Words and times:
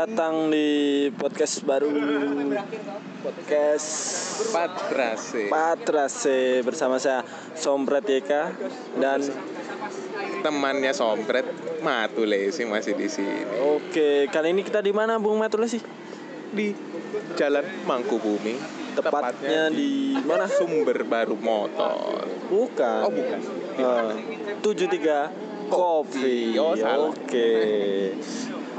datang 0.00 0.48
di 0.48 1.12
podcast 1.12 1.60
baru 1.60 1.92
podcast 3.20 3.88
Patrase 4.48 5.52
Patrase 5.52 6.64
bersama 6.64 6.96
saya 6.96 7.20
Sompret 7.52 8.08
Yeka 8.08 8.48
dan 8.96 9.20
temannya 10.40 10.96
Sompret 10.96 11.44
Matulesi 11.84 12.64
masih 12.64 12.96
di 12.96 13.12
sini 13.12 13.44
oke 13.60 14.32
kali 14.32 14.56
ini 14.56 14.64
kita 14.64 14.80
di 14.80 14.88
mana 14.88 15.20
Bung 15.20 15.36
Matulesi? 15.36 15.76
di 16.48 16.72
Jalan 17.36 17.84
Mangkubumi 17.84 18.56
Tepatnya 18.96 19.68
di 19.68 20.16
mana? 20.24 20.48
Sumber 20.48 21.04
Baru 21.04 21.36
Motor 21.36 22.24
Bukan. 22.48 23.00
Oh 23.04 23.12
bukan 23.12 23.40
Eh, 23.76 24.12
73 24.64 25.50
Coffee. 25.70 26.58
Oh, 26.58 26.74
salah. 26.74 27.14
Oke. 27.14 27.54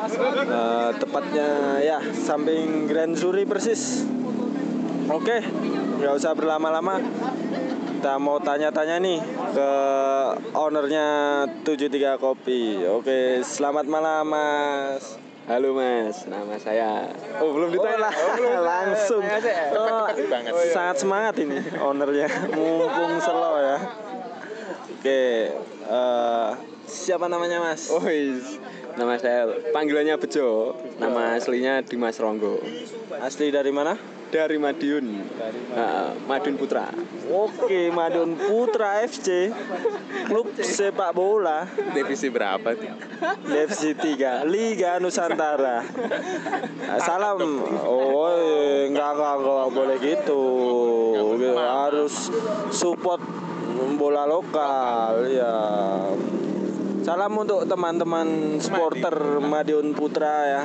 Eh, 0.02 0.90
tepatnya 0.98 1.78
ya 1.78 2.02
samping 2.10 2.90
Grand 2.90 3.14
Suri 3.14 3.46
persis. 3.46 4.02
Oke, 5.06 5.46
nggak 6.02 6.14
usah 6.18 6.34
berlama-lama. 6.34 6.98
Kita 8.02 8.18
mau 8.18 8.42
tanya-tanya 8.42 8.98
nih 8.98 9.22
ke 9.54 9.70
ownernya 10.58 11.06
73 11.62 12.18
Kopi. 12.18 12.82
Oke, 12.90 13.46
selamat 13.46 13.86
malam 13.86 14.26
Mas. 14.26 15.22
Halo 15.46 15.78
Mas, 15.78 16.26
nama 16.26 16.58
saya. 16.58 17.06
Oh 17.38 17.54
belum 17.54 17.70
ditanya. 17.70 17.94
Oh, 17.94 18.02
lah, 18.02 18.14
langsung. 18.74 19.22
Oh, 19.78 20.10
sangat 20.74 20.98
semangat 20.98 21.38
ini 21.46 21.62
ownernya. 21.78 22.26
Mumpung 22.58 23.22
slow 23.22 23.62
ya. 23.62 23.78
Oke, 24.98 25.54
eh, 25.86 26.50
siapa 26.90 27.30
namanya 27.30 27.62
Mas? 27.62 27.94
Oh 27.94 28.02
is. 28.10 28.58
Nama 28.98 29.14
saya 29.20 29.48
panggilannya 29.72 30.16
Bejo. 30.20 30.76
Nama 31.00 31.36
aslinya 31.40 31.80
Dimas 31.86 32.20
Ronggo. 32.20 32.60
Asli 33.22 33.52
dari 33.52 33.72
mana? 33.72 33.96
Dari 34.32 34.56
Madiun. 34.56 35.06
Nah, 35.76 36.16
Madiun 36.24 36.56
Putra. 36.56 36.88
Oke, 37.28 37.92
Madun 37.92 38.40
Putra 38.40 39.04
FC. 39.04 39.52
Klub 40.28 40.56
sepak 40.56 41.12
bola 41.12 41.68
Divisi 41.92 42.32
berapa 42.32 42.72
tuh? 42.72 42.96
FC 43.52 43.92
3 43.96 44.48
Liga 44.48 45.04
Nusantara. 45.04 45.84
Salam. 47.04 47.40
Oh, 47.84 48.32
enggak 48.88 49.12
enggak 49.20 49.36
enggak 49.44 49.70
boleh 49.76 49.98
gitu. 50.00 50.44
Harus 51.60 52.32
support 52.72 53.20
bola 54.00 54.24
lokal 54.24 55.28
ya. 55.28 55.56
Salam 57.02 57.34
untuk 57.34 57.66
teman-teman 57.66 58.28
supporter 58.62 59.42
Madiun 59.42 59.98
Putra 59.98 60.36
ya. 60.46 60.64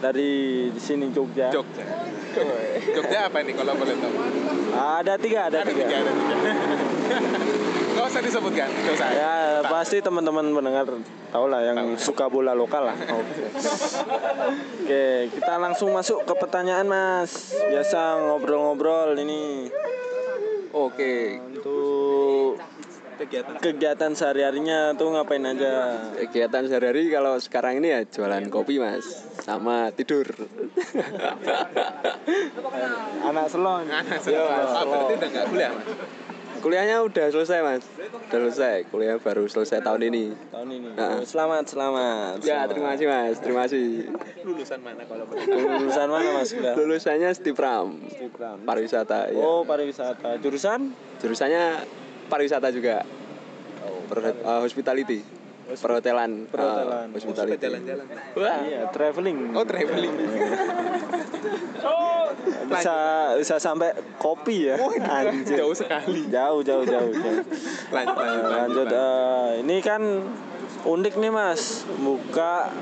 Dari 0.00 0.66
sini 0.74 1.12
Jogja. 1.12 1.52
Jogja 1.52 1.84
Jogja 2.90 3.28
apa 3.28 3.44
nih 3.44 3.54
kalau 3.54 3.76
boleh 3.76 3.94
tahu? 3.94 4.14
Ada 4.72 5.14
tiga, 5.20 5.46
ada 5.46 5.60
Ada 5.62 5.68
tiga, 5.68 5.84
tiga. 5.86 5.96
ada 6.00 6.10
tiga 6.10 6.34
Gak 8.00 8.06
usah 8.06 8.22
disebutkan, 8.24 8.68
gak 8.70 8.94
usah 8.96 9.08
Ya 9.12 9.34
Tak. 9.60 9.68
pasti 9.68 10.00
teman-teman 10.00 10.46
mendengar 10.48 10.88
tahu 11.30 11.46
lah 11.46 11.60
yang 11.60 11.94
suka 12.00 12.32
bola 12.32 12.56
lokal 12.56 12.88
lah. 12.88 12.96
Oke. 13.20 13.44
Oke, 14.80 15.06
kita 15.36 15.52
langsung 15.60 15.92
masuk 15.92 16.24
ke 16.24 16.32
pertanyaan 16.32 16.88
Mas. 16.88 17.52
Biasa 17.52 18.24
ngobrol-ngobrol 18.24 19.14
ini 19.20 19.68
Oke. 20.72 21.38
untuk 21.38 21.49
Kegiatan 23.20 23.60
kegiatan 23.60 24.12
sehari-harinya 24.16 24.96
tuh 24.96 25.12
ngapain 25.12 25.44
aja? 25.44 25.92
Kegiatan 26.16 26.64
sehari-hari 26.64 27.12
kalau 27.12 27.36
sekarang 27.36 27.76
ini 27.76 27.92
ya 27.92 28.00
jualan 28.08 28.48
kopi 28.48 28.80
Mas, 28.80 29.28
sama 29.44 29.92
tidur. 29.92 30.24
Anak 33.28 33.52
selon. 33.52 33.84
Yo, 34.24 34.40
oh, 34.40 34.84
berarti 34.88 35.14
udah 35.20 35.28
gak 35.36 35.44
kuliah 35.52 35.70
mas? 35.76 35.86
Kuliahnya 36.60 36.96
udah 37.04 37.26
selesai 37.28 37.60
Mas. 37.60 37.84
Udah 38.32 38.40
selesai. 38.48 38.88
Kuliah 38.88 39.16
baru 39.20 39.44
selesai 39.48 39.84
tahun 39.84 40.12
ini. 40.12 40.24
Tahun 40.48 40.68
ini. 40.72 40.88
Nah. 40.96 41.20
Oh, 41.20 41.24
Selamat, 41.24 41.64
selamat. 41.68 42.40
Ya 42.40 42.64
terima 42.72 42.96
kasih 42.96 43.04
Mas, 43.04 43.36
terima 43.44 43.60
kasih. 43.68 44.12
Lulusan 44.48 44.80
mana 44.80 45.04
kalau 45.04 45.28
boleh 45.28 45.44
Lulusan 45.44 46.08
mana 46.08 46.28
Mas? 46.40 46.56
Kuliah? 46.56 46.72
Lulusannya 46.72 47.30
Stipram, 47.36 48.00
pariwisata. 48.64 49.28
Ya. 49.28 49.44
Oh, 49.44 49.60
pariwisata. 49.68 50.40
Jurusan? 50.40 50.96
Jurusannya 51.20 51.84
pariwisata 52.30 52.70
juga. 52.70 53.02
Per- 54.10 54.42
uh, 54.42 54.60
hospitality. 54.62 55.20
Perhotelan. 55.78 56.50
Perhotelan. 56.50 57.06
Uh, 57.10 57.14
hospitality. 57.14 57.62
jalan-jalan 57.62 58.06
Wah. 58.34 58.58
Iya, 58.66 58.80
traveling. 58.90 59.54
Oh 59.54 59.62
traveling 59.66 60.14
bisa 62.70 62.96
bisa 63.34 63.56
sampai 63.58 63.90
kopi 64.18 64.70
ya. 64.70 64.78
Anjir. 64.78 65.58
Jauh 65.62 65.74
sekali 65.74 66.30
Jauh, 66.30 66.62
jauh, 66.62 66.86
jauh, 66.86 67.10
jauh. 67.10 67.42
Lanjut, 67.90 68.16
lanjut, 68.16 68.46
lanjut 68.46 68.88
eh, 68.94 69.48
ini 69.66 69.76
kan 69.82 70.02
unik 70.86 71.14
nih 71.20 71.32
mas. 71.32 71.84
Buka 72.00 72.72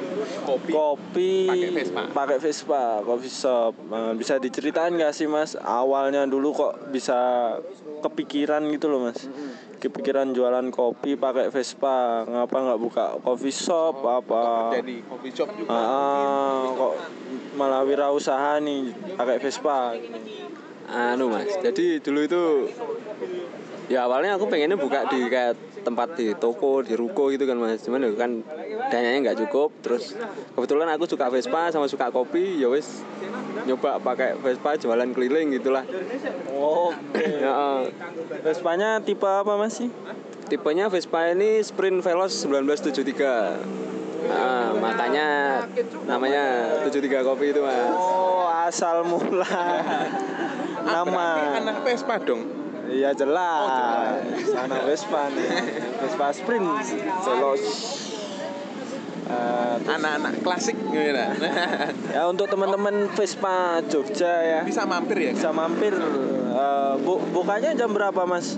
Kopi. 0.47 0.73
kopi 0.73 1.35
Pakai 1.49 1.71
Vespa. 1.75 2.03
pakai 2.15 2.39
Vespa. 2.39 2.83
Coffee 3.03 3.33
shop 3.33 3.75
Eh, 3.89 4.13
bisa 4.15 4.37
diceritain 4.39 4.95
gak 4.95 5.13
sih 5.17 5.27
mas? 5.27 5.57
Awalnya 5.59 6.29
dulu 6.29 6.55
kok 6.55 6.93
bisa 6.95 7.53
kepikiran 8.05 8.69
gitu 8.71 8.87
loh 8.93 9.11
mas. 9.11 9.27
Kepikiran 9.79 10.35
jualan 10.35 10.71
kopi 10.75 11.15
pakai 11.15 11.51
Vespa. 11.55 12.27
Ngapa 12.27 12.57
nggak 12.57 12.81
buka 12.81 13.05
coffee 13.23 13.55
shop? 13.55 14.03
Apa? 14.03 14.75
Jadi 14.75 15.03
coffee 15.07 15.33
shop 15.35 15.51
juga. 15.55 15.71
Ah, 15.71 16.67
kok 16.75 16.95
malah 17.59 17.83
wirausaha 17.83 18.63
nih 18.63 18.95
pakai 19.19 19.37
Vespa? 19.43 19.95
Anu 20.89 21.29
Mas, 21.29 21.53
jadi 21.61 22.01
dulu 22.01 22.25
itu 22.25 22.43
ya 23.93 24.09
awalnya 24.09 24.41
aku 24.41 24.49
pengennya 24.49 24.81
buka 24.81 25.05
di 25.13 25.29
kayak 25.29 25.53
tempat 25.83 26.19
di 26.19 26.35
toko, 26.37 26.81
di 26.83 26.95
ruko 26.95 27.31
gitu 27.31 27.45
kan 27.47 27.57
Mas. 27.59 27.83
Cuman 27.85 28.05
ya 28.05 28.13
kan 28.15 28.43
dananya 28.91 29.19
nggak 29.31 29.39
cukup. 29.47 29.71
Terus 29.85 30.15
kebetulan 30.55 30.89
aku 30.93 31.05
suka 31.07 31.31
Vespa 31.31 31.71
sama 31.71 31.87
suka 31.87 32.11
kopi, 32.11 32.59
ya 32.61 32.69
wis 32.71 33.03
nyoba 33.67 33.99
pakai 34.01 34.39
Vespa 34.39 34.79
jualan 34.79 35.11
keliling 35.13 35.55
gitulah. 35.59 35.85
oke 36.53 37.25
Ya, 37.45 37.53
eh, 37.53 37.81
Vespanya 38.43 38.99
tipe 39.03 39.27
apa 39.27 39.55
mas 39.55 39.79
sih 39.79 39.91
tipenya 40.49 40.89
Vespa 40.89 41.29
ini 41.29 41.61
Sprint 41.61 42.01
Veloz 42.01 42.49
1973. 42.49 44.25
Nah, 44.29 44.75
makanya 44.77 45.29
namanya 46.09 46.75
73 46.85 47.23
kopi 47.25 47.53
itu 47.55 47.61
Mas. 47.63 47.93
Oh, 47.97 48.49
asal 48.49 49.05
mula 49.07 49.45
nama. 50.89 51.29
anak 51.61 51.85
Vespa 51.85 52.17
dong 52.21 52.58
Iya 52.89 53.11
jelas. 53.13 54.25
Sana 54.49 54.77
Vespa 54.89 55.29
nih. 55.33 55.49
Vespa 56.01 56.27
Sprint. 56.33 56.69
Veloz. 57.25 57.63
Eh, 59.29 59.77
Anak-anak 59.85 60.41
klasik 60.41 60.73
gimana? 60.89 61.37
ya 62.17 62.25
untuk 62.33 62.49
teman-teman 62.49 63.13
Vespa 63.13 63.77
Jogja 63.85 64.33
ya 64.41 64.61
Bisa 64.65 64.89
mampir 64.89 65.21
ya? 65.21 65.33
bisa 65.37 65.53
mampir. 65.53 65.93
Eh, 65.93 66.95
bu 67.05 67.21
bukanya 67.37 67.77
jam 67.77 67.93
berapa 67.93 68.25
mas? 68.25 68.57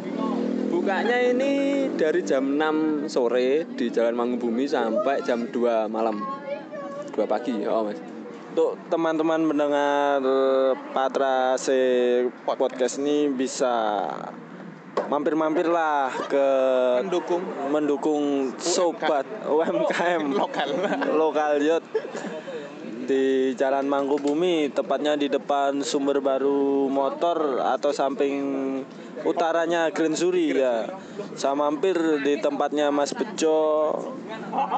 Bukanya 0.70 1.18
ini 1.26 1.86
dari 1.98 2.22
jam 2.22 2.54
6 2.54 3.10
sore 3.10 3.66
di 3.74 3.90
Jalan 3.90 4.14
Manggubumi 4.14 4.70
sampai 4.70 5.18
jam 5.26 5.50
2 5.50 5.90
malam. 5.90 6.22
2 7.10 7.26
pagi, 7.26 7.66
oh 7.66 7.82
Mas. 7.84 7.98
Untuk 8.50 8.74
teman-teman 8.90 9.46
mendengar 9.46 10.18
Patra 10.90 11.54
Se 11.54 11.78
podcast 12.42 12.98
ini 12.98 13.30
bisa 13.30 14.02
mampir-mampir 15.06 15.70
lah 15.70 16.10
ke 16.26 16.46
Mendukung. 16.98 17.46
mendukung 17.70 18.50
sobat 18.58 19.22
UMKM 19.46 20.34
lokal. 20.42 20.66
Lokal 21.14 21.62
yacht 21.62 21.86
di 23.10 23.58
Jalan 23.58 23.90
Mangkubumi 23.90 24.70
tepatnya 24.70 25.18
di 25.18 25.26
depan 25.26 25.82
sumber 25.82 26.22
baru 26.22 26.86
motor 26.86 27.58
atau 27.58 27.90
samping 27.90 28.38
utaranya 29.26 29.90
Green 29.90 30.14
Suri 30.14 30.54
ya. 30.54 30.86
Saya 31.34 31.58
mampir 31.58 31.98
di 32.22 32.38
tempatnya 32.38 32.94
Mas 32.94 33.10
Bejo 33.10 33.98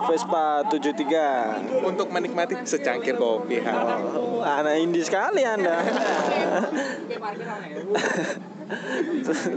Vespa 0.08 0.64
73 0.64 1.84
Untuk 1.84 2.08
menikmati 2.08 2.56
secangkir 2.64 3.20
kopi. 3.20 3.60
Oh, 4.16 4.40
anak 4.40 4.80
indie 4.80 5.04
sekali 5.04 5.44
anda. 5.44 5.76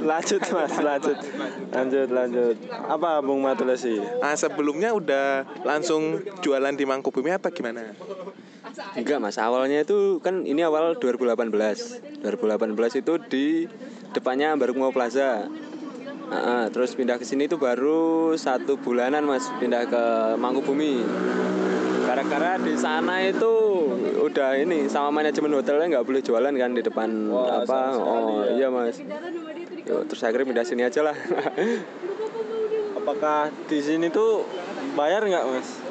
Lanjut 0.04 0.44
mas 0.52 0.76
lanjut. 0.76 1.18
Lanjut 1.72 2.10
lanjut. 2.12 2.56
Apa 2.68 3.24
Bung 3.24 3.48
Matulasi 3.48 4.04
Ah, 4.20 4.36
sebelumnya 4.36 4.92
udah 4.92 5.48
langsung 5.64 6.20
jualan 6.44 6.76
di 6.76 6.84
Mangkubumi 6.84 7.32
apa 7.32 7.48
gimana? 7.48 7.96
Enggak 8.96 9.20
Mas, 9.24 9.38
awalnya 9.40 9.84
itu 9.84 10.20
kan 10.20 10.44
ini 10.44 10.62
awal 10.64 11.00
2018. 11.00 12.24
2018 12.24 13.02
itu 13.02 13.14
di 13.32 13.46
depannya 14.12 14.56
Barumo 14.60 14.92
Plaza. 14.92 15.48
Nah, 16.26 16.68
terus 16.74 16.98
pindah 16.98 17.22
ke 17.22 17.26
sini 17.28 17.46
itu 17.46 17.56
baru 17.56 18.34
satu 18.36 18.82
bulanan 18.82 19.24
Mas, 19.24 19.48
pindah 19.62 19.88
ke 19.88 20.04
Mangkubumi. 20.36 21.06
Gara-gara 22.06 22.58
di 22.62 22.74
sana 22.78 23.24
itu 23.24 23.54
udah 24.26 24.58
ini 24.58 24.90
sama 24.90 25.22
manajemen 25.22 25.54
hotelnya 25.54 25.98
nggak 25.98 26.06
boleh 26.06 26.22
jualan 26.26 26.54
kan 26.54 26.72
di 26.74 26.82
depan 26.82 27.10
Wah, 27.30 27.62
apa 27.62 27.80
oh 27.98 28.42
ya. 28.42 28.52
iya 28.58 28.68
mas 28.74 28.98
Yo, 29.86 30.02
terus 30.10 30.22
akhirnya 30.26 30.50
pindah 30.50 30.66
sini 30.66 30.82
aja 30.82 31.06
lah 31.06 31.18
Apakah 32.98 33.54
di 33.70 33.80
sini 33.86 34.10
tuh 34.10 34.42
bayar 34.98 35.22
nggak 35.22 35.46
mas? 35.46 35.85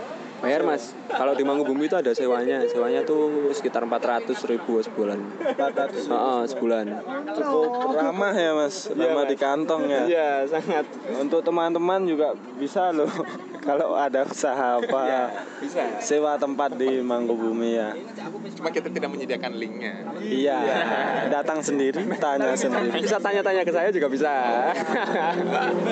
Bayar 0.45 0.63
mas. 0.69 0.93
Kalau 1.09 1.33
di 1.33 1.45
Mangubumi 1.47 1.89
itu 1.89 1.97
ada 1.97 2.13
sewanya. 2.13 2.69
Sewanya 2.69 3.01
tuh 3.09 3.51
sekitar 3.57 3.89
400 3.89 4.37
ribu 4.45 4.79
sebulan. 4.85 5.19
400 5.57 6.13
oh, 6.13 6.45
sebulan. 6.45 6.85
cukup 7.33 7.97
ramah 7.97 8.35
ya 8.37 8.53
mas, 8.53 8.93
ramah 8.93 9.25
di 9.25 9.37
kantong 9.41 9.89
ya. 9.89 10.03
iya 10.05 10.31
sangat. 10.45 10.85
Untuk 11.17 11.41
teman-teman 11.41 12.05
juga 12.05 12.37
bisa 12.61 12.93
loh. 12.93 13.09
Kalau 13.65 13.97
ada 13.97 14.29
usaha 14.29 14.77
apa 14.77 15.33
bisa. 15.65 15.97
sewa 15.97 16.37
tempat 16.37 16.77
di 16.77 17.01
Mangkubumi 17.01 17.81
ya. 17.81 17.97
Cuma 18.61 18.69
kita 18.69 18.93
tidak 18.93 19.09
menyediakan 19.09 19.57
linknya. 19.57 20.05
Iya, 20.21 20.59
datang 21.33 21.65
sendiri, 21.65 22.05
tanya 22.21 22.53
sendiri. 22.53 23.01
bisa 23.01 23.17
tanya-tanya 23.17 23.65
ke 23.65 23.73
saya 23.73 23.89
juga 23.89 24.13
bisa. 24.13 24.33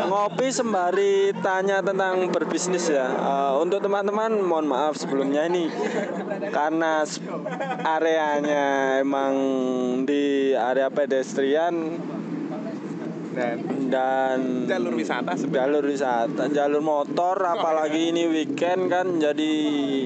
Ngopi 0.04 0.52
sembari 0.52 1.32
tanya 1.40 1.80
tentang 1.80 2.28
berbisnis 2.28 2.92
ya. 2.92 3.08
Eh, 3.08 3.52
untuk 3.56 3.80
teman-teman, 3.80 4.36
mohon 4.44 4.66
maaf 4.68 4.98
sebelumnya 4.98 5.46
ini 5.48 5.70
karena 6.50 7.02
areanya 7.82 8.98
emang 9.00 9.34
di 10.06 10.52
area 10.54 10.88
pedestrian 10.92 11.98
Dan 13.32 13.88
dan 13.88 14.68
jalur 14.68 14.92
wisata 14.92 15.32
sebenarnya 15.32 15.64
jalur 15.64 15.84
wisata, 15.88 16.42
jalur 16.52 16.84
motor, 16.84 17.36
apalagi 17.40 18.12
ini 18.12 18.28
weekend 18.28 18.92
kan 18.92 19.08
jadi 19.16 19.52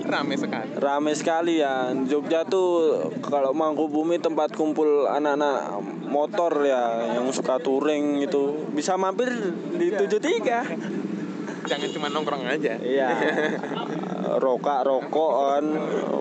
ramai 0.06 0.38
sekali. 0.38 0.70
rame 0.78 1.12
sekali 1.14 1.54
ya. 1.58 1.90
Jogja 2.06 2.46
tuh 2.46 3.02
kalau 3.26 3.50
Mangkubumi 3.50 4.22
tempat 4.22 4.54
kumpul 4.54 5.10
anak-anak 5.10 5.82
motor 6.06 6.62
ya 6.62 7.18
yang 7.18 7.26
suka 7.34 7.58
touring 7.58 8.22
itu 8.22 8.62
bisa 8.70 8.94
mampir 8.94 9.26
di 9.74 9.90
73. 9.90 11.66
Jangan 11.66 11.88
cuma 11.90 12.06
nongkrong 12.06 12.46
aja. 12.46 12.78
Iya. 12.78 13.08
Rokok 14.26 14.80
rokokan 14.82 15.64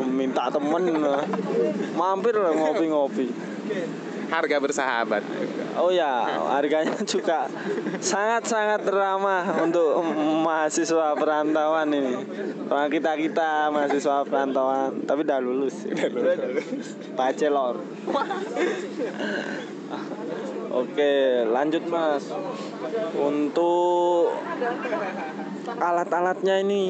minta 0.06 0.54
temen 0.54 0.94
mampir 1.98 2.38
ngopi-ngopi. 2.38 3.28
Harga 4.25 4.57
bersahabat. 4.57 5.22
Oh 5.75 5.92
ya, 5.92 6.25
harganya 6.56 6.96
juga 7.04 7.52
sangat-sangat 8.00 8.88
ramah 8.90 9.60
untuk 9.60 10.02
mahasiswa 10.42 11.13
perantauan 11.19 11.92
ini. 11.92 12.16
Orang 12.66 12.90
kita 12.90 13.13
kita 13.19 13.69
mahasiswa 13.69 14.25
perantauan, 14.25 15.04
tapi 15.06 15.28
udah 15.28 15.40
lulus. 15.44 15.75
Bachelor. 17.13 17.75
Oke, 20.74 21.46
lanjut 21.51 21.84
Mas. 21.92 22.24
Untuk 23.16 24.31
alat-alatnya 25.74 26.56
ini 26.62 26.82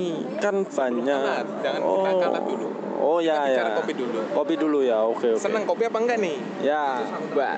kan 0.44 0.68
banyak. 0.68 1.16
Alat, 1.16 1.48
jangan 1.64 1.82
kita 1.82 2.28
alat 2.28 2.44
dulu. 2.44 2.68
Oh 2.96 3.20
ya 3.22 3.38
Kita 3.38 3.46
bicara 3.46 3.70
ya. 3.70 3.76
kopi 3.78 3.94
dulu. 3.94 4.20
Kopi 4.34 4.54
dulu 4.58 4.80
ya. 4.82 4.98
Oke 5.06 5.28
oke. 5.36 5.42
Seneng 5.44 5.64
kopi 5.68 5.84
apa 5.86 5.98
enggak 6.00 6.18
nih? 6.20 6.38
Ya. 6.64 7.04
Mbak, 7.36 7.56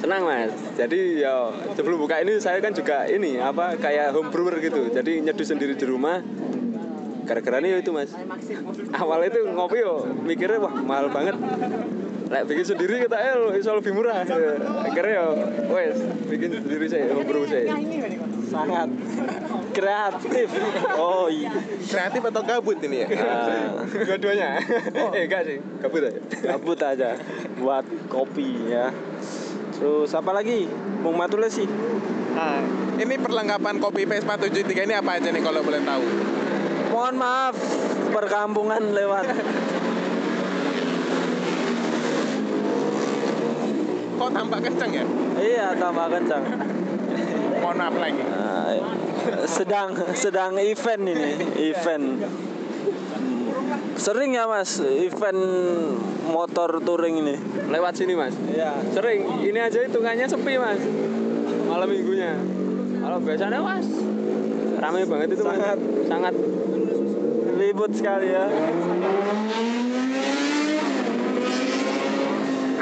senang 0.00 0.22
mas. 0.26 0.52
Jadi 0.74 1.22
ya 1.22 1.52
sebelum 1.76 2.02
buka 2.02 2.18
ini 2.24 2.40
saya 2.40 2.58
kan 2.58 2.72
juga 2.74 3.06
ini 3.06 3.38
apa 3.38 3.78
kayak 3.78 4.16
home 4.16 4.32
brewer 4.32 4.58
gitu. 4.58 4.90
Jadi 4.90 5.22
nyeduh 5.22 5.46
sendiri 5.46 5.78
di 5.78 5.86
rumah. 5.86 6.18
Gara-gara 7.28 7.60
ini 7.60 7.78
itu 7.78 7.92
mas. 7.92 8.10
Awal 8.96 9.28
itu 9.28 9.44
ngopi 9.52 9.84
yo 9.84 10.08
mikirnya 10.24 10.58
wah 10.58 10.72
mahal 10.72 11.12
banget. 11.12 11.36
Lek 12.28 12.44
bikin 12.44 12.64
sendiri 12.64 13.04
kita 13.04 13.16
eh 13.20 13.36
iso 13.60 13.76
lebih 13.76 13.92
murah. 13.92 14.24
Akhirnya 14.24 15.12
yo 15.14 15.26
wes 15.68 16.00
bikin 16.26 16.58
sendiri 16.64 16.88
saya 16.88 17.12
home 17.12 17.28
brew 17.28 17.44
saya. 17.44 17.70
sangat 18.48 18.88
kreatif. 19.78 20.48
Oh 20.98 21.30
iya. 21.30 21.54
Kreatif 21.86 22.22
atau 22.26 22.42
gabut 22.42 22.78
ini 22.82 23.06
ya? 23.06 23.08
Ah, 23.22 23.86
Dua-duanya. 23.86 24.58
eh 25.14 25.22
enggak 25.24 25.42
sih, 25.46 25.58
kabut 25.78 26.02
aja. 26.02 26.20
gabut 26.42 26.80
aja 26.82 27.10
buat 27.56 27.86
kopi 28.10 28.74
ya. 28.74 28.90
Terus 29.78 30.10
apa 30.10 30.34
lagi? 30.34 30.66
Bung 30.98 31.14
Matule 31.14 31.46
sih. 31.46 31.70
Nah, 32.34 32.62
ini 32.98 33.14
perlengkapan 33.14 33.78
kopi 33.78 34.02
Vespa 34.02 34.34
73 34.34 34.86
ini 34.86 34.94
apa 34.94 35.18
aja 35.18 35.30
nih 35.30 35.42
kalau 35.42 35.62
boleh 35.62 35.82
tahu? 35.82 36.04
Mohon 36.90 37.14
maaf, 37.14 37.54
perkampungan 38.10 38.82
lewat. 38.90 39.26
Kok 44.18 44.30
tampak 44.34 44.60
kenceng 44.66 44.90
ya? 44.92 45.04
iya, 45.38 45.66
tambah 45.78 46.10
kencang. 46.10 46.42
Mohon 47.68 47.84
maaf 47.84 47.96
lagi. 48.00 48.22
Nah, 48.24 48.80
sedang 49.44 49.92
sedang 50.16 50.56
event 50.56 51.04
ini, 51.04 51.36
event. 51.68 52.24
Sering 54.00 54.32
ya 54.32 54.48
Mas 54.48 54.80
event 54.80 55.36
motor 56.32 56.80
touring 56.80 57.20
ini? 57.20 57.36
Lewat 57.68 57.92
sini 58.00 58.16
mas. 58.16 58.32
Iya. 58.48 58.72
Sering. 58.96 59.44
Ini 59.44 59.68
aja 59.68 59.84
hitungannya 59.84 60.24
sepi 60.24 60.56
mas. 60.56 60.80
Malam 61.68 61.92
minggunya. 61.92 62.40
Kalau 63.04 63.20
biasanya 63.20 63.60
mas 63.60 63.84
ramai 64.80 65.04
banget 65.04 65.36
itu 65.36 65.44
mas. 65.44 65.60
Sangat. 65.60 65.78
sangat 66.08 66.34
Ribut 67.60 67.92
sekali 67.92 68.32
ya. 68.32 68.48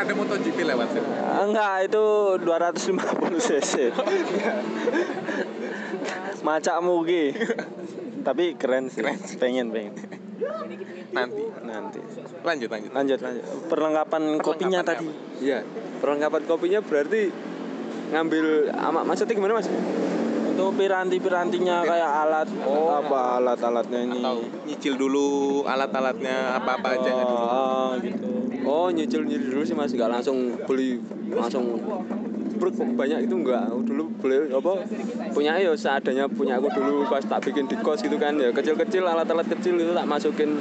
Ada 0.06 0.14
MotoGP 0.14 0.58
lewat 0.62 0.88
sini. 0.94 1.08
Enggak, 1.42 1.74
itu 1.90 2.04
250 2.46 3.42
cc. 3.42 3.74
Macak 6.46 6.78
mugi. 6.78 7.34
Tapi 8.22 8.54
keren 8.54 8.86
sih. 8.86 9.02
Pengen, 9.34 9.74
pengen. 9.74 9.98
Nanti. 11.10 11.42
Nanti. 11.66 11.98
Lanjut, 12.46 12.68
lanjut. 12.70 12.90
Lanjut, 12.94 13.18
lanjut. 13.18 13.44
Perlengkapan 13.66 14.22
kopinya 14.38 14.80
tadi. 14.86 15.10
Iya. 15.42 15.66
Perlengkapan 15.98 16.42
kopinya 16.46 16.78
berarti 16.86 17.34
ngambil 18.14 18.70
ama 18.78 19.02
maksudnya 19.02 19.34
gimana 19.34 19.58
mas? 19.58 19.66
Untuk 19.66 20.78
piranti-pirantinya 20.78 21.82
kayak 21.82 22.12
alat 22.22 22.48
Oh. 22.62 22.94
apa 22.94 23.42
alat-alatnya 23.42 24.06
ini. 24.06 24.22
Atau 24.22 24.46
nyicil 24.70 24.94
dulu 24.94 25.26
alat-alatnya 25.66 26.62
apa-apa 26.62 26.94
aja 26.94 27.10
dulu. 27.10 27.34
Oh, 27.34 27.90
gitu. 27.98 28.45
Oh 28.66 28.90
nyicil 28.90 29.22
nyicil 29.22 29.54
dulu 29.54 29.62
sih 29.62 29.78
mas, 29.78 29.94
nggak 29.94 30.10
langsung 30.10 30.58
beli 30.66 30.98
langsung 31.30 31.78
bruk 32.58 32.74
banyak 32.98 33.30
itu 33.30 33.34
enggak. 33.38 33.70
Dulu 33.70 34.04
beli 34.18 34.50
apa 34.50 34.72
punya 35.30 35.54
ya 35.62 35.72
seadanya 35.78 36.26
punya 36.26 36.58
aku 36.58 36.68
dulu 36.74 37.06
pas 37.06 37.22
tak 37.22 37.46
bikin 37.46 37.70
di 37.70 37.78
kos 37.78 38.02
gitu 38.02 38.18
kan 38.18 38.34
ya 38.36 38.50
kecil-kecil 38.50 39.06
alat-alat 39.06 39.46
kecil 39.46 39.78
itu 39.78 39.94
tak 39.94 40.08
masukin 40.10 40.58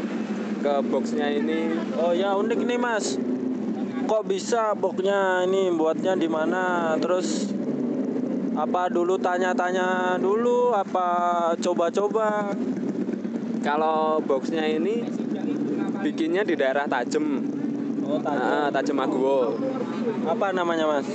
ke 0.62 0.74
boxnya 0.90 1.30
ini 1.30 1.74
Oh 1.98 2.14
ya 2.14 2.38
unik 2.38 2.60
nih 2.62 2.78
mas. 2.78 3.18
Kok 4.06 4.30
bisa 4.30 4.78
boxnya 4.78 5.50
ini 5.50 5.74
buatnya 5.74 6.14
di 6.14 6.30
mana? 6.30 6.94
Terus 7.02 7.50
apa 8.54 8.88
dulu 8.88 9.18
tanya-tanya 9.18 10.22
dulu? 10.22 10.78
Apa 10.78 11.08
coba-coba? 11.58 12.54
Kalau 13.66 14.22
boxnya 14.22 14.62
ini 14.70 15.02
bikinnya 16.06 16.46
di 16.46 16.54
daerah 16.54 16.86
Tajem, 16.86 17.42
Oh 18.06 18.22
Tajem 18.70 19.02
Aguwo. 19.02 19.58
Apa 20.30 20.54
namanya 20.54 20.86
mas? 20.86 21.08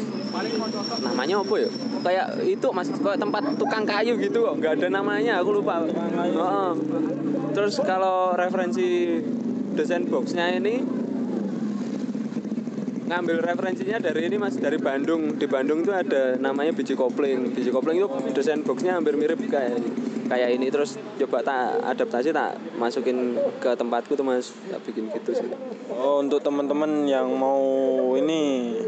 Namanya 1.06 1.34
apa 1.42 1.54
ya? 1.58 1.70
Kayak 2.00 2.26
itu 2.46 2.66
mas, 2.74 2.88
kayak 2.90 3.18
tempat 3.22 3.42
tukang 3.54 3.84
kayu 3.86 4.18
gitu, 4.18 4.46
kok. 4.46 4.54
nggak 4.58 4.72
ada 4.82 4.88
namanya, 4.90 5.38
aku 5.38 5.62
lupa. 5.62 5.86
Tukang 5.86 6.10
kayu. 6.10 6.34
Heeh. 6.34 6.70
Terus 7.54 7.74
kalau 7.82 8.34
referensi 8.34 9.18
desain 9.74 10.06
boxnya 10.06 10.58
ini 10.58 10.82
ngambil 13.10 13.42
referensinya 13.42 13.98
dari 13.98 14.30
ini 14.30 14.38
mas 14.38 14.54
dari 14.54 14.78
Bandung 14.78 15.34
di 15.34 15.46
Bandung 15.50 15.82
itu 15.82 15.90
ada 15.90 16.38
namanya 16.38 16.70
biji 16.70 16.94
kopling 16.94 17.50
biji 17.50 17.74
kopling 17.74 17.98
itu 17.98 18.06
desain 18.30 18.62
boxnya 18.62 19.02
hampir 19.02 19.18
mirip 19.18 19.42
kayak 19.50 19.82
kayak 20.30 20.54
ini 20.54 20.70
terus 20.70 20.94
coba 21.18 21.42
tak 21.42 21.82
adaptasi 21.82 22.30
tak 22.30 22.54
masukin 22.78 23.34
ke 23.58 23.74
tempatku 23.74 24.14
tuh 24.14 24.22
mas. 24.22 24.54
Tak 24.70 24.78
bikin 24.86 25.10
gitu 25.10 25.34
sih. 25.34 25.50
Oh 25.90 26.22
untuk 26.22 26.38
teman-teman 26.46 27.10
yang 27.10 27.34
mau 27.34 27.58
ini 28.14 28.78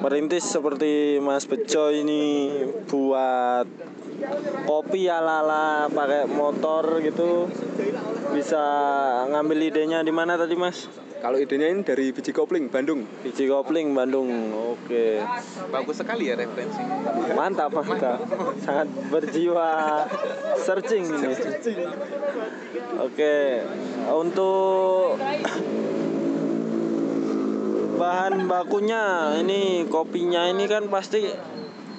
merintis 0.00 0.48
seperti 0.48 1.20
Mas 1.20 1.44
Bejo 1.44 1.92
ini 1.92 2.48
buat 2.88 3.68
kopi 4.66 5.06
ala 5.06 5.42
ala 5.42 5.64
pakai 5.90 6.26
motor 6.26 6.98
gitu. 7.02 7.46
Bisa 8.34 8.62
ngambil 9.30 9.70
idenya 9.70 10.02
di 10.02 10.12
mana 10.12 10.34
tadi 10.34 10.54
mas? 10.58 10.90
Kalau 11.18 11.34
idenya 11.34 11.74
ini 11.74 11.82
dari 11.82 12.14
biji 12.14 12.30
kopling 12.30 12.70
Bandung. 12.70 13.02
biji 13.26 13.50
kopling 13.50 13.90
Bandung. 13.90 14.54
Oke. 14.54 15.18
Bagus 15.74 15.98
sekali 15.98 16.30
ya 16.30 16.38
referensinya. 16.38 17.34
mantap 17.34 17.74
mantap. 17.74 18.22
Sangat 18.62 18.86
berjiwa 19.10 20.06
searching 20.62 21.10
ini. 21.10 21.34
Oke. 23.02 23.66
Untuk 24.14 25.18
bahan 27.98 28.46
bakunya 28.46 29.34
ini 29.42 29.90
kopinya 29.90 30.46
ini 30.46 30.70
kan 30.70 30.86
pasti 30.86 31.26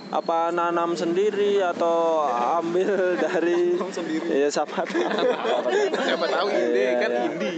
apa 0.09 0.49
nanam 0.49 0.97
sendiri 0.97 1.61
atau 1.61 2.25
ambil 2.57 3.13
dari 3.15 3.77
ya 4.25 4.49
siapa 4.49 4.81
tahu 4.81 5.05
Siapa 6.01 6.25
tahu 6.25 6.47
ide 6.49 6.73
Iya, 6.73 6.91
kan 6.97 7.09
iya. 7.09 7.21
indie. 7.29 7.57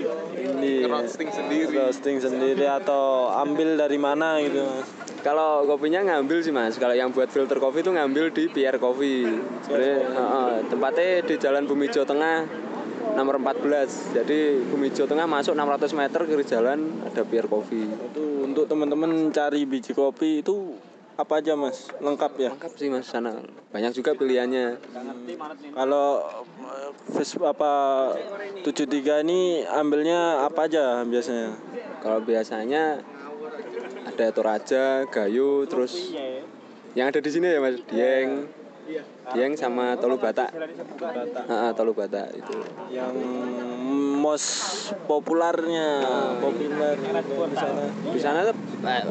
ini 0.52 0.74
Roasting 0.84 1.32
sendiri. 1.32 1.72
roasting 1.72 2.18
sendiri 2.20 2.68
atau 2.68 3.32
ambil 3.32 3.76
dari 3.76 3.96
mana 3.96 4.36
gitu 4.40 4.62
mas 4.62 4.84
Kalau 5.22 5.64
kopinya 5.64 6.02
ngambil 6.02 6.42
sih 6.42 6.50
mas. 6.50 6.76
Kalau 6.76 6.92
yang 6.92 7.14
buat 7.14 7.30
filter 7.30 7.56
kopi 7.56 7.80
itu 7.80 7.94
ngambil 7.94 8.34
di 8.34 8.50
PR 8.50 8.76
Coffee. 8.76 9.30
Sebenarnya 9.62 9.98
heeh, 10.10 10.54
tempatnya 10.66 11.22
di 11.22 11.36
Jalan 11.38 11.70
Bumijo 11.70 12.02
Tengah 12.02 12.50
nomor 13.14 13.38
14. 13.38 14.18
Jadi 14.18 14.40
Bumijo 14.66 15.06
Tengah 15.06 15.30
masuk 15.30 15.54
600 15.54 15.94
meter 15.94 16.26
kiri 16.26 16.42
jalan 16.42 16.80
ada 17.06 17.22
PR 17.22 17.46
Coffee. 17.46 17.86
itu 17.86 18.24
untuk 18.42 18.66
teman-teman 18.66 19.30
cari 19.30 19.62
biji 19.64 19.94
kopi 19.94 20.42
itu 20.42 20.74
apa 21.20 21.34
aja 21.44 21.54
mas 21.60 21.92
lengkap 22.00 22.34
ya 22.40 22.50
Lengkap 22.56 22.74
sih 22.80 22.88
mas 22.88 23.08
sana. 23.08 23.40
Banyak 23.72 23.92
juga 23.96 24.12
pilihannya. 24.16 24.80
kalau 25.76 26.24
eh, 26.66 26.92
Ves 27.16 27.36
apa 27.40 27.74
73 28.64 29.24
ini 29.28 29.64
ambilnya 29.68 30.44
apa 30.48 30.68
aja 30.68 31.04
biasanya 31.08 31.56
Kalau 32.02 32.20
biasanya 32.26 33.00
ada 34.10 34.26
Toraja, 34.34 35.06
Gayo, 35.08 35.70
terus 35.70 36.12
yang 36.98 37.08
ada 37.14 37.22
di 37.22 37.30
sini 37.30 37.48
ya 37.54 37.60
mas 37.62 37.78
Dieng, 37.86 38.50
Dieng 39.32 39.54
sama 39.56 39.96
Tolu 39.96 40.18
Batak. 40.18 40.50
Ah, 41.46 41.72
Tolu 41.78 41.94
Batak 41.94 42.34
itu. 42.36 42.58
yang 42.90 43.14
most 44.22 44.48
populernya 45.10 46.06
populer 46.38 46.96
di 47.02 47.58
sana. 47.58 47.84
Di 47.90 48.20
sana 48.22 48.40
tuh 48.46 48.56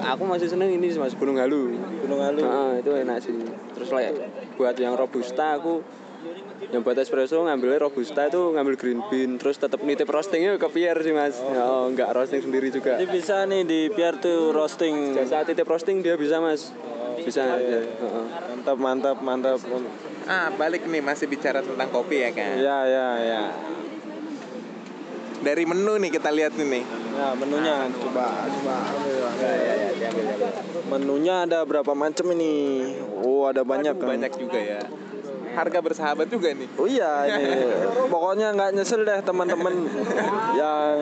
aku 0.06 0.22
masih 0.22 0.46
seneng 0.46 0.70
ini 0.70 0.94
sih, 0.94 1.02
mas. 1.02 1.18
Gunung 1.18 1.42
Halu. 1.42 1.74
Gunung 2.06 2.22
Halu. 2.22 2.46
Ah, 2.46 2.78
itu 2.78 2.94
enak 2.94 3.18
sih. 3.18 3.34
Terus 3.74 3.90
like, 3.90 4.14
buat 4.54 4.78
yang 4.78 4.94
robusta 4.94 5.58
aku 5.58 5.82
yang 6.70 6.84
buat 6.84 6.94
espresso 7.00 7.40
ngambilnya 7.40 7.80
robusta 7.80 8.28
itu 8.28 8.52
ngambil 8.52 8.76
green 8.76 9.00
bean 9.08 9.40
terus 9.40 9.56
tetap 9.56 9.80
nitip 9.80 10.04
roastingnya 10.04 10.60
ke 10.60 10.68
Pierre 10.68 11.00
sih 11.00 11.16
mas. 11.16 11.40
Oh, 11.40 11.88
nggak 11.90 12.12
roasting 12.12 12.44
sendiri 12.44 12.68
juga. 12.68 13.00
Jadi 13.00 13.08
bisa 13.08 13.48
nih 13.48 13.64
di 13.64 13.80
biar 13.88 14.20
tuh 14.20 14.52
roasting. 14.52 15.16
Saat 15.24 15.50
titip 15.50 15.64
roasting 15.64 16.04
dia 16.04 16.20
bisa 16.20 16.38
mas. 16.38 16.70
Bisa 17.16 17.42
ya. 17.58 17.80
Heeh. 17.82 18.24
mantap 18.52 18.76
mantap 18.76 19.16
mantap. 19.24 19.58
Ah, 20.28 20.52
balik 20.54 20.84
nih 20.84 21.00
masih 21.00 21.26
bicara 21.26 21.64
tentang 21.64 21.88
kopi 21.88 22.22
ya 22.22 22.30
kan. 22.30 22.54
ya 22.60 22.78
ya 22.86 23.08
ya 23.18 23.42
Dari 25.40 25.64
menu 25.64 25.96
nih 25.96 26.10
kita 26.12 26.28
lihat 26.28 26.52
nih. 26.60 26.84
ya 27.10 27.36
menunya 27.36 27.84
coba 28.00 28.48
coba 28.48 28.76
menunya 30.88 31.34
ada 31.44 31.60
berapa 31.68 31.92
macam 31.92 32.32
ini 32.32 32.86
oh 33.20 33.44
ada 33.44 33.60
banyak 33.60 33.96
kan 33.96 34.08
Banyak 34.16 34.32
juga 34.36 34.60
ya. 34.60 34.80
Harga 35.50 35.80
bersahabat 35.82 36.30
juga 36.30 36.54
nih. 36.54 36.68
Oh 36.78 36.86
iya 36.86 37.26
ini 37.26 37.44
pokoknya 38.08 38.54
nggak 38.54 38.70
nyesel 38.76 39.02
deh 39.02 39.20
teman-teman 39.24 39.74
yang 40.60 40.96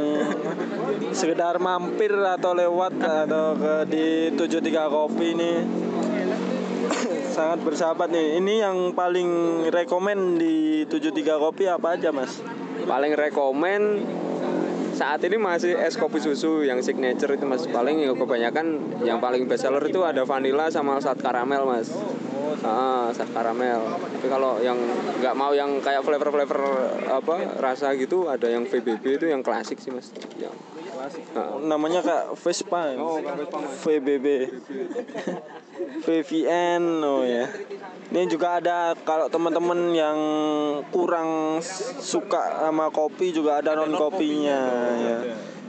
sekedar 1.13 1.59
mampir 1.59 2.15
atau 2.15 2.55
lewat 2.55 2.95
atau 2.99 3.59
ke 3.59 3.75
di 3.91 4.07
73 4.39 4.89
kopi 4.89 5.27
ini 5.35 5.53
sangat 7.37 7.59
bersahabat 7.67 8.09
nih. 8.11 8.39
Ini 8.39 8.55
yang 8.71 8.77
paling 8.95 9.29
rekomen 9.71 10.39
di 10.41 10.87
73 10.87 11.43
kopi 11.43 11.69
apa 11.69 11.99
aja 11.99 12.15
mas? 12.15 12.39
paling 12.89 13.13
rekomen 13.13 13.81
saat 14.99 15.23
ini 15.23 15.39
masih 15.39 15.79
es 15.79 15.95
kopi 15.95 16.19
susu 16.19 16.67
yang 16.67 16.83
signature 16.83 17.31
itu 17.31 17.47
mas. 17.47 17.71
Paling 17.71 18.03
yang 18.03 18.19
kebanyakan 18.19 18.67
yang 19.07 19.23
paling 19.23 19.47
best 19.47 19.63
seller 19.63 19.87
itu 19.87 20.03
ada 20.03 20.27
vanilla 20.27 20.67
sama 20.75 20.99
saat 20.99 21.23
karamel 21.23 21.63
mas 21.71 21.95
ah 22.67 23.11
saat 23.15 23.31
karamel 23.31 23.99
tapi 24.19 24.27
kalau 24.27 24.59
yang 24.59 24.79
nggak 25.23 25.35
mau 25.39 25.55
yang 25.55 25.79
kayak 25.79 26.03
flavor 26.03 26.35
flavor 26.35 26.61
apa 27.07 27.35
rasa 27.63 27.95
gitu 27.95 28.27
ada 28.27 28.51
yang 28.51 28.67
VBB 28.67 29.23
itu 29.23 29.27
yang 29.31 29.43
klasik 29.47 29.79
sih 29.79 29.95
mas 29.95 30.11
yang 30.39 30.51
Ah. 31.33 31.57
Namanya 31.63 32.03
kak 32.03 32.25
Vespa. 32.37 32.93
ya? 32.93 32.99
VBB. 33.87 34.27
VVN 36.03 36.83
oh 37.07 37.23
ya. 37.23 37.47
Ini 38.11 38.27
juga 38.27 38.59
ada 38.59 38.99
kalau 39.07 39.31
teman-teman 39.31 39.95
yang 39.95 40.19
kurang 40.91 41.61
suka 42.03 42.67
sama 42.67 42.91
kopi 42.91 43.31
juga 43.31 43.63
ada 43.63 43.79
non 43.79 43.95
kopinya 43.95 44.61
ya. 44.99 45.19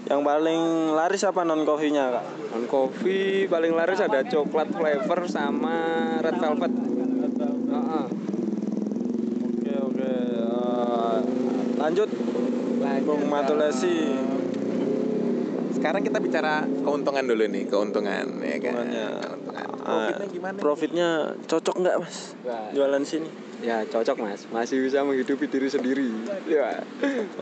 Yang 0.08 0.22
paling 0.24 0.62
laris 0.96 1.22
apa 1.28 1.42
non 1.44 1.68
kopinya 1.68 2.14
kak? 2.14 2.26
non 2.56 2.64
kopi 2.66 3.46
paling 3.46 3.76
laris 3.76 4.00
ada 4.00 4.24
coklat 4.26 4.72
flavor 4.72 5.20
sama 5.28 5.78
red 6.24 6.38
velvet. 6.40 6.74
Oke 9.50 9.74
oke. 9.84 10.08
Eh, 10.08 11.20
lanjut. 11.78 12.10
Bung 13.00 13.26
Matulasi. 13.26 13.98
Sekarang 15.74 16.04
kita 16.04 16.20
bicara 16.20 16.68
keuntungan 16.84 17.24
dulu 17.26 17.48
nih, 17.48 17.64
keuntungan 17.66 18.28
ya 18.44 18.58
kan. 18.60 18.74
Keuntungannya. 18.76 19.08
Keuntungan. 19.24 19.68
Ah, 19.80 19.90
Profitnya 19.90 20.28
gimana? 20.30 20.58
Profitnya 20.62 21.10
cocok 21.50 21.76
nggak 21.82 21.96
mas? 22.04 22.18
Jualan 22.76 23.04
sini 23.08 23.30
ya 23.60 23.84
cocok 23.84 24.18
mas 24.24 24.48
masih 24.56 24.80
bisa 24.80 25.04
menghidupi 25.04 25.52
diri 25.52 25.68
sendiri 25.68 26.08
ya 26.48 26.80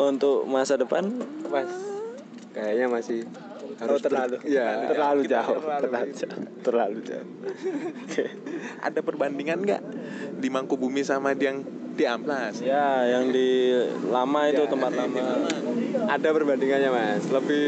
untuk 0.01 0.49
masa 0.49 0.73
depan 0.73 1.13
mas 1.53 1.69
kayaknya 2.57 2.87
masih 2.89 3.19
harus 3.77 4.01
ber- 4.01 4.05
terlalu. 4.09 4.35
ya 4.49 4.89
terlalu 4.89 5.21
kita 5.29 5.33
jauh. 5.37 5.55
terlalu 5.61 5.81
terlalu 5.85 6.11
jauh. 6.17 6.41
Terlalu 6.65 6.99
jauh. 7.05 7.27
Ada 8.81 8.99
perbandingan 9.05 9.57
nggak 9.61 9.81
di 10.41 10.47
Mangkubumi 10.49 11.05
sama 11.05 11.37
di 11.37 11.45
yang 11.45 11.61
di 11.97 12.05
Amplas? 12.05 12.61
ya 12.61 13.05
yang 13.09 13.29
di 13.29 13.73
lama 14.09 14.49
itu 14.49 14.65
tempat 14.65 14.91
lama. 14.97 15.21
Ada 16.09 16.29
perbandingannya 16.33 16.89
mas. 16.89 17.23
Lebih 17.29 17.65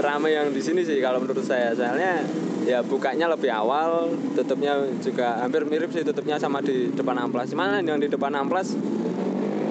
ramai 0.00 0.36
yang 0.36 0.48
di 0.52 0.60
sini 0.64 0.84
sih 0.84 1.00
kalau 1.04 1.20
menurut 1.20 1.44
saya. 1.44 1.76
Soalnya 1.76 2.24
ya 2.64 2.84
bukanya 2.84 3.28
lebih 3.28 3.48
awal 3.52 4.12
tutupnya 4.36 4.76
juga 5.00 5.40
hampir 5.40 5.64
mirip 5.64 5.92
sih 5.92 6.04
tutupnya 6.04 6.40
sama 6.40 6.60
di 6.64 6.92
depan 6.92 7.16
amplas. 7.20 7.52
Cuman 7.52 7.84
yang 7.84 8.00
di 8.00 8.08
depan 8.08 8.32
amplas 8.36 8.76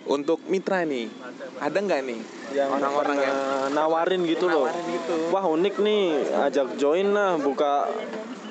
Untuk 0.02 0.42
mitra 0.50 0.82
nih, 0.82 1.08
ada 1.62 1.78
nggak 1.78 2.02
nih 2.10 2.20
yang 2.52 2.70
orang-orang 2.74 3.18
yang 3.22 3.38
nawarin 3.72 4.22
gitu 4.28 4.50
loh. 4.50 4.68
nawarin 4.68 4.86
gitu? 4.98 5.16
Wah 5.30 5.46
unik 5.46 5.76
nih, 5.80 6.04
ajak 6.50 6.68
join 6.76 7.14
lah, 7.14 7.38
buka 7.38 7.88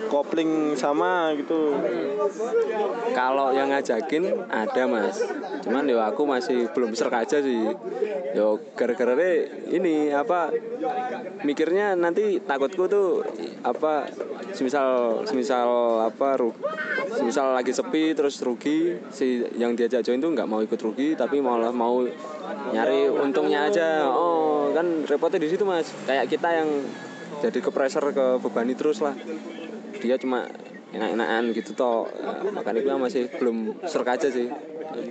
kopling 0.09 0.79
sama 0.79 1.35
gitu. 1.37 1.77
kalau 3.13 3.53
yang 3.53 3.69
ngajakin 3.69 4.47
ada 4.49 4.87
mas 4.89 5.21
cuman 5.61 5.85
yo 5.85 6.01
aku 6.01 6.25
masih 6.25 6.71
belum 6.73 6.97
serk 6.97 7.21
aja 7.21 7.43
sih 7.43 7.69
yo 8.33 8.63
gara-gara 8.79 9.45
ini 9.69 10.15
apa 10.15 10.55
mikirnya 11.45 11.99
nanti 11.99 12.41
takutku 12.41 12.87
tuh 12.87 13.27
apa 13.67 14.09
semisal 14.55 15.23
semisal 15.29 16.01
apa 16.07 16.39
ru, 16.41 16.55
semisal 17.19 17.53
lagi 17.53 17.75
sepi 17.75 18.17
terus 18.17 18.41
rugi 18.41 18.97
si 19.13 19.45
yang 19.59 19.77
diajak 19.77 20.07
join 20.07 20.23
tuh 20.23 20.33
nggak 20.33 20.49
mau 20.49 20.63
ikut 20.63 20.81
rugi 20.81 21.19
tapi 21.19 21.40
malah 21.43 21.73
mau 21.75 22.05
nyari 22.71 23.11
untungnya 23.11 23.69
aja. 23.69 24.07
Oh 24.07 24.71
kan 24.73 24.87
repotnya 25.05 25.41
di 25.43 25.49
situ 25.51 25.65
mas. 25.67 25.91
Kayak 26.07 26.31
kita 26.31 26.49
yang 26.55 26.69
jadi 27.41 27.59
ke 27.59 27.71
pressure 27.73 28.13
ke 28.13 28.27
bebani 28.41 28.75
terus 28.79 29.03
lah. 29.03 29.15
Dia 30.01 30.17
cuma 30.17 30.49
enak-enakan 30.91 31.45
gitu 31.55 31.71
toh. 31.75 32.11
Nah, 32.11 32.51
makanya 32.51 32.81
gue 32.83 32.97
masih 32.99 33.23
belum 33.39 33.79
serk 33.87 34.09
aja 34.11 34.29
sih. 34.31 34.51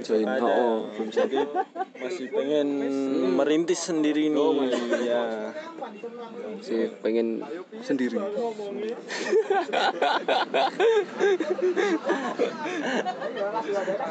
Join. 0.03 0.27
Oh, 0.27 0.43
oh, 0.43 0.77
belum 0.91 1.07
serk 1.07 1.31
Jadi 1.31 1.39
masih 2.03 2.25
pengen 2.35 2.67
merintis 3.39 3.79
sendiri 3.87 4.27
nih. 4.27 4.75
ya. 5.07 5.55
sih 6.59 6.91
pengen 6.99 7.39
sendiri. 7.79 8.19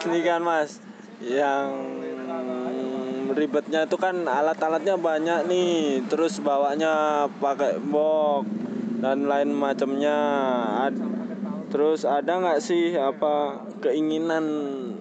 Ini 0.08 0.20
kan 0.24 0.40
mas, 0.40 0.80
yang 1.20 1.68
ribetnya 3.38 3.86
itu 3.86 3.94
kan 3.94 4.26
alat-alatnya 4.26 4.98
banyak 4.98 5.46
nih, 5.46 6.02
terus 6.10 6.42
bawanya 6.42 7.24
pakai 7.38 7.78
box 7.78 8.50
dan 8.98 9.24
lain 9.24 9.54
macamnya. 9.54 10.18
Ad- 10.84 11.06
Terus 11.68 12.08
ada 12.08 12.40
nggak 12.40 12.64
sih 12.64 12.96
apa 12.96 13.60
keinginan 13.84 14.44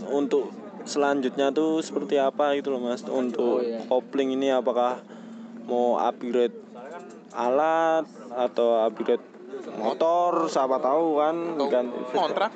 untuk 0.04 0.52
selanjutnya 0.84 1.56
tuh 1.56 1.80
seperti 1.80 2.20
apa 2.20 2.60
gitu 2.60 2.76
loh 2.76 2.84
mas 2.84 3.08
untuk 3.08 3.60
Oh, 3.60 3.64
iya. 3.64 3.88
kopling 3.88 4.36
ini 4.36 4.52
apakah 4.52 5.00
mau 5.64 5.96
upgrade 5.96 6.52
alat 7.32 8.04
atau 8.36 8.84
upgrade 8.84 9.24
motor 9.78 10.50
siapa 10.50 10.82
tahu 10.82 11.22
kan 11.22 11.36
ganti 11.70 12.00
kontrak? 12.10 12.52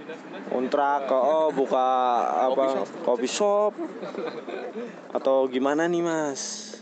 Kontrak 0.50 1.02
oh 1.14 1.54
buka 1.54 1.88
apa 2.50 2.84
kopi 3.06 3.30
shop. 3.30 3.78
atau 5.12 5.46
gimana 5.46 5.86
nih 5.86 6.02
mas? 6.02 6.74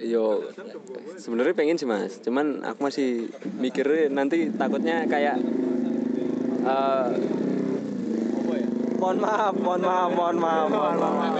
Yo 0.00 0.48
sebenarnya 1.20 1.54
pengen 1.54 1.76
sih 1.76 1.84
mas. 1.84 2.18
Cuman 2.24 2.64
aku 2.64 2.88
masih 2.88 3.28
mikirnya 3.60 4.08
nanti 4.08 4.48
takutnya 4.48 5.04
kayak 5.04 5.36
eh, 6.64 7.08
mohon 8.98 9.18
maaf 9.20 9.54
mohon 9.60 9.82
maaf 9.84 10.10
mohon 10.16 10.36
maaf 10.40 10.66
mohon 10.72 10.96
maaf. 10.96 11.34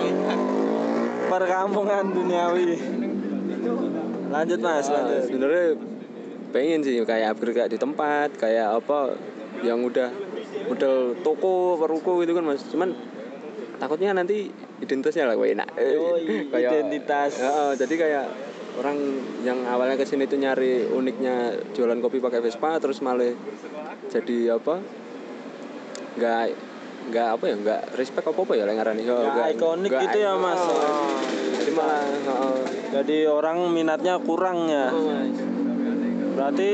Perkampungan 1.29 2.05
duniawi. 2.13 2.65
Lanjut 4.29 4.61
mas 4.61 4.87
eh, 4.87 4.93
lanjut 4.93 5.21
sebenarnya 5.25 5.67
pengen 6.49 6.81
sih 6.81 6.97
kayak 7.05 7.37
upgrade 7.37 7.57
kayak 7.57 7.71
di 7.71 7.79
tempat 7.79 8.33
kayak 8.41 8.81
apa 8.81 9.15
yang 9.61 9.83
udah 9.85 10.09
model 10.69 11.17
toko 11.21 11.77
peruko 11.77 12.23
gitu 12.23 12.33
kan 12.33 12.45
mas 12.47 12.63
cuman 12.69 12.95
takutnya 13.79 14.11
nanti 14.13 14.51
identitasnya 14.83 15.31
lah 15.31 15.39
enak 15.39 15.69
Yoi, 15.79 16.51
identitas. 16.63 17.39
Heeh, 17.39 17.71
jadi 17.79 17.95
kayak 17.95 18.27
orang 18.79 18.99
yang 19.43 19.59
awalnya 19.67 19.99
ke 19.99 20.07
sini 20.07 20.27
tuh 20.31 20.39
nyari 20.39 20.87
uniknya 20.87 21.59
jualan 21.75 21.99
kopi 21.99 22.23
pakai 22.23 22.43
Vespa 22.43 22.79
terus 22.79 23.03
malah 23.03 23.35
jadi 24.11 24.55
apa 24.59 24.83
nggak 26.19 26.43
nggak 27.09 27.29
apa 27.39 27.45
ya 27.49 27.55
nggak 27.57 27.81
respect 27.97 28.27
apa 28.27 28.41
apa 28.43 28.53
ya 28.55 28.65
yang 28.67 28.79
ngarani 28.79 29.03
Oh, 29.09 29.23
Nggak 29.25 29.49
ikonik 29.57 29.91
nggak 29.91 30.03
gitu 30.05 30.19
ya. 30.19 30.33
Mas. 30.37 30.61
Oh, 30.61 31.19
jadi 31.59 31.71
malah 31.75 32.03
heeh. 32.05 32.59
jadi 32.93 33.19
orang 33.31 33.59
minatnya 33.73 34.15
kurang 34.23 34.69
ya 34.69 34.91
berarti 36.39 36.71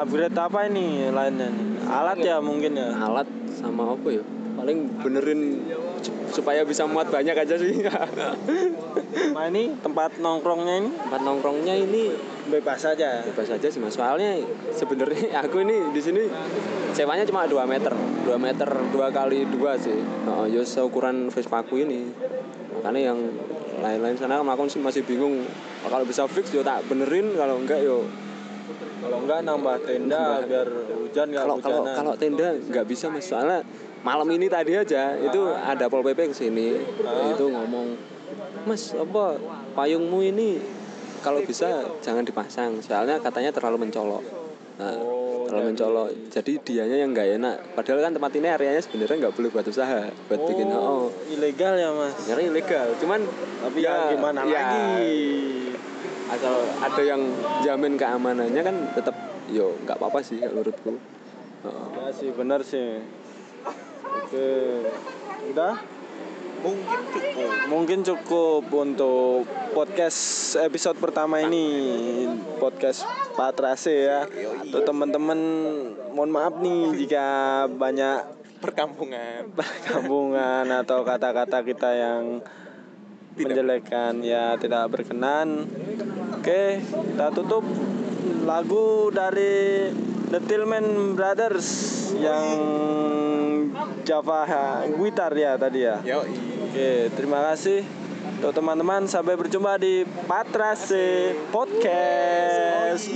upgrade 0.00 0.32
apa 0.32 0.58
ini 0.64 1.12
lainnya 1.12 1.52
nih? 1.52 1.66
Alat 1.84 2.18
ya 2.24 2.40
mungkin 2.40 2.72
ya? 2.72 2.88
Alat 2.96 3.28
sama 3.52 3.92
apa 3.92 4.08
ya? 4.08 4.24
Paling 4.56 4.78
benerin 5.04 5.60
sup- 6.00 6.40
supaya 6.40 6.64
bisa 6.64 6.88
muat 6.88 7.12
banyak 7.12 7.36
aja 7.36 7.60
sih. 7.60 7.84
Nah 9.36 9.44
ini 9.52 9.76
tempat 9.84 10.16
nongkrongnya 10.16 10.74
ini? 10.80 10.90
Tempat 11.04 11.20
nongkrongnya 11.20 11.74
ini 11.76 12.16
bebas 12.48 12.80
saja 12.80 13.20
bebas 13.28 13.52
aja 13.52 13.68
sih 13.68 13.76
mas. 13.76 13.92
Soalnya 13.92 14.40
sebenarnya 14.72 15.36
aku 15.44 15.60
ini 15.60 15.92
di 15.92 16.00
sini 16.00 16.24
sewanya 16.96 17.28
cuma 17.28 17.44
2 17.44 17.60
meter. 17.68 17.92
2 17.92 18.32
meter 18.40 18.68
dua 18.88 19.12
kali 19.12 19.44
dua 19.52 19.76
sih. 19.76 20.00
Oh, 20.24 20.48
ya 20.48 20.64
seukuran 20.64 21.28
Vespa 21.28 21.60
aku 21.60 21.84
ini. 21.84 22.08
Makanya 22.80 23.12
yang 23.12 23.20
lain-lain 23.84 24.16
sana 24.16 24.40
aku 24.40 24.64
sih 24.72 24.80
masih 24.80 25.04
bingung. 25.04 25.44
Kalau 25.84 26.08
bisa 26.08 26.24
fix 26.24 26.48
yo 26.56 26.64
tak 26.64 26.88
benerin. 26.88 27.36
Kalau 27.36 27.60
enggak 27.60 27.84
yo 27.84 28.08
kalau 29.02 29.18
enggak 29.26 29.40
nambah 29.42 29.76
tenda 29.82 30.24
biar 30.46 30.68
hujan 31.02 31.26
nggak 31.34 31.42
kalau 31.42 31.56
kalau 31.58 31.82
kalau 31.90 32.12
tenda 32.14 32.48
nggak 32.54 32.86
bisa 32.86 33.10
mas. 33.10 33.26
Soalnya 33.26 33.66
malam 34.06 34.28
ini 34.30 34.46
tadi 34.46 34.78
aja 34.78 35.18
itu 35.18 35.40
ada 35.50 35.90
pol 35.90 36.06
pp 36.06 36.30
ke 36.30 36.34
sini 36.34 36.78
itu 37.34 37.44
ngomong 37.50 37.98
mas 38.64 38.94
apa 38.94 39.42
payungmu 39.74 40.22
ini? 40.22 40.62
Kalau 41.22 41.38
bisa 41.42 41.86
jangan 42.02 42.26
dipasang. 42.26 42.82
Soalnya 42.82 43.22
katanya 43.22 43.54
terlalu 43.54 43.86
mencolok. 43.86 44.24
Nah, 44.82 45.22
Oh, 45.42 45.46
terlalu 45.46 45.74
mencolok. 45.74 46.08
Jadi 46.34 46.52
dianya 46.66 46.96
yang 46.98 47.14
nggak 47.14 47.28
enak. 47.38 47.56
Padahal 47.78 48.10
kan 48.10 48.12
tempat 48.14 48.32
ini 48.34 48.48
areanya 48.50 48.82
sebenarnya 48.82 49.16
nggak 49.26 49.34
boleh 49.38 49.50
buat 49.54 49.66
usaha 49.70 50.10
buat 50.26 50.40
bikin 50.50 50.66
oh. 50.74 51.14
ilegal 51.30 51.78
ya 51.78 51.94
mas? 51.94 52.14
Sebenarnya 52.18 52.46
ilegal. 52.50 52.88
Cuman 52.98 53.20
tapi 53.62 53.78
ya, 53.86 54.10
gimana 54.10 54.40
ya, 54.42 54.50
lagi 54.50 54.86
asal 56.32 56.64
ada 56.80 57.02
yang 57.04 57.22
jamin 57.60 58.00
keamanannya 58.00 58.62
kan 58.64 58.76
tetap 58.96 59.16
yo 59.52 59.76
nggak 59.84 60.00
apa-apa 60.00 60.24
sih 60.24 60.40
kalau 60.40 60.64
menurutku. 60.64 60.96
Heeh. 61.62 61.86
ya 61.94 62.08
sih 62.16 62.30
benar 62.32 62.60
sih. 62.64 63.04
Oke. 64.02 64.50
Udah? 65.52 65.76
Mungkin 66.62 67.00
cukup. 67.10 67.50
Mungkin 67.68 67.98
cukup 68.06 68.64
untuk 68.70 69.44
podcast 69.76 70.54
episode 70.62 70.96
pertama 71.02 71.42
ini. 71.42 71.66
Podcast 72.56 73.04
Patrase 73.34 73.94
ya. 73.94 74.24
Untuk 74.62 74.82
teman-teman 74.86 75.38
mohon 76.14 76.30
maaf 76.30 76.54
nih 76.62 77.02
jika 77.02 77.26
banyak 77.66 78.24
perkampungan. 78.62 79.50
perkampungan 79.58 80.64
atau 80.70 81.02
kata-kata 81.02 81.60
kita 81.66 81.90
yang 81.92 82.22
menjelekkan 83.36 84.20
ya 84.20 84.60
tidak 84.60 84.92
berkenan 84.92 85.64
oke 86.42 86.62
kita 86.82 87.26
tutup 87.30 87.62
lagu 88.42 89.14
dari 89.14 89.94
The 90.34 90.42
Tillman 90.42 91.14
Brothers 91.14 91.68
yang 92.18 92.46
Java 94.02 94.82
gitar 94.90 95.30
ya 95.38 95.54
tadi 95.54 95.86
ya 95.86 96.02
yo 96.02 96.26
Oke, 96.72 97.12
terima 97.12 97.52
kasih 97.52 97.84
untuk 98.40 98.56
teman-teman. 98.56 99.04
Sampai 99.04 99.36
berjumpa 99.36 99.76
di 99.76 100.08
Patrase 100.24 101.36
Podcast. 101.52 103.12